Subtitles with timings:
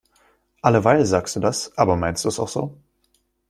[0.63, 1.77] Alleweil sagst du das.
[1.77, 2.81] Aber meinst du es auch so?